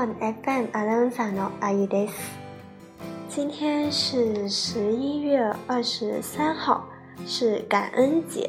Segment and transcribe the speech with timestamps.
[0.00, 2.14] Popon FM アナウンサーの阿姨です。
[3.28, 6.86] 今天是十一月二十三号，
[7.26, 8.48] 是感恩节。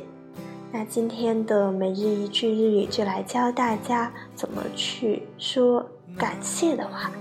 [0.71, 5.86] 那今天的每日一句日语就来教大家怎么去说
[6.18, 7.11] 感谢的话。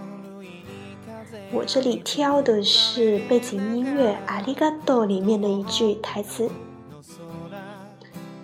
[1.51, 6.49] 我这里挑的是背景音乐《阿里嘎多》里面的一句台词：“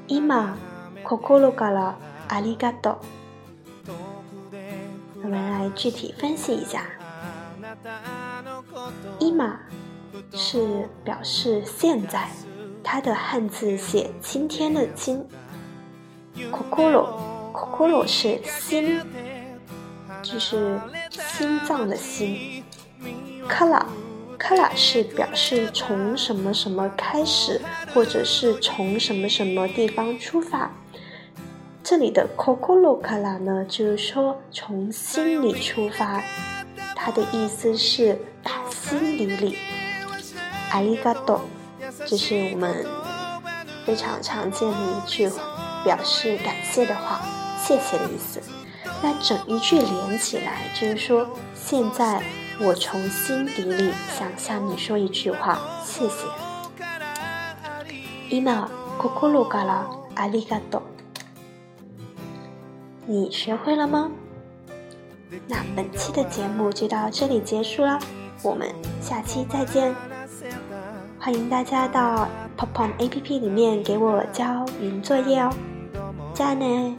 [0.09, 0.27] 今、
[1.05, 1.95] 心から
[2.29, 2.97] ありがとう。”
[5.76, 6.86] 具体分析一下，
[9.20, 9.60] 伊玛
[10.34, 12.28] 是表示现在，
[12.84, 15.26] 它的汉字写今天的今。
[16.52, 19.02] kokoro，kokoro 是心，
[20.22, 22.64] 就是心脏的心。
[23.50, 27.62] kara，kara 是表示从什么什么开始，
[27.94, 30.72] 或者是从什么什么地方出发。
[31.90, 36.22] 这里的 kokoro kara 呢，就是说从心里出发，
[36.94, 39.58] 它的意思是打心底里。
[40.70, 41.40] arigato，
[42.06, 42.86] 这是我们
[43.86, 45.32] 非常常见的一句
[45.86, 47.22] 表示感谢的话，
[47.58, 48.42] 谢谢的意思。
[49.02, 52.22] 那整一句连起来，就是说现在
[52.60, 56.26] 我从心底里想向你说一句话，谢谢。
[58.30, 58.44] 今
[59.00, 59.86] kokoro kara
[60.18, 60.82] arigato。
[63.10, 64.12] 你学会了吗？
[65.48, 67.98] 那本期的节目就到这里结束了，
[68.44, 68.68] 我们
[69.00, 69.96] 下期再见。
[71.18, 72.28] 欢迎大家到
[72.58, 75.50] Popon A P P 里面给我交语音作业哦，
[76.34, 76.98] 加呢。